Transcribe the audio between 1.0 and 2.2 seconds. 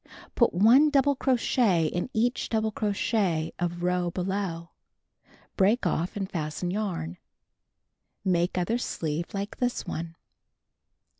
crochet in